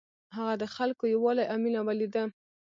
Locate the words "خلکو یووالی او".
0.75-1.57